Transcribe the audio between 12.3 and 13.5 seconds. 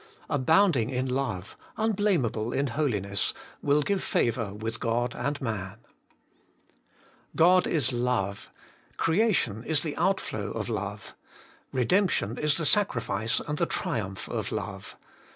is the sacri fice